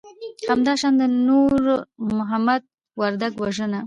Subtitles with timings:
[0.49, 1.59] همدا شان د نور
[2.17, 2.61] محمد
[3.01, 3.79] وردک وژنه